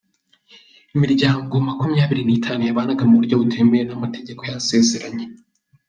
Imiryango 0.95 1.53
makumyabiri 1.67 2.21
n’itanu 2.25 2.61
yabanaga 2.65 3.03
mu 3.09 3.15
buryo 3.19 3.35
butemewe 3.41 3.83
n’amategeko 3.85 4.41
yasezeranye 4.49 5.25